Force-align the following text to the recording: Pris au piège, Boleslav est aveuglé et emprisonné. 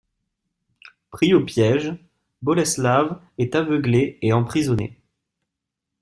Pris 1.11 1.31
au 1.35 1.45
piège, 1.45 1.93
Boleslav 2.41 3.21
est 3.37 3.53
aveuglé 3.53 4.17
et 4.23 4.33
emprisonné. 4.33 4.99